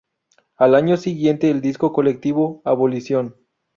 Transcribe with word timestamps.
Al 0.57 0.73
año 0.73 0.97
siguiente, 0.97 1.51
el 1.51 1.61
disco 1.61 1.93
colectivo 1.93 2.63
"¡Abolición! 2.65 3.35